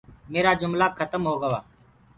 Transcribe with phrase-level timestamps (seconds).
[0.31, 1.59] ميرآ جُملآ کتم هو گوآ۔